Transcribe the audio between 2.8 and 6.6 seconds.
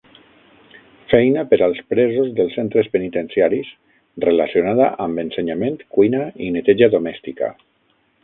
penitenciaris relacionada amb ensenyament, cuina i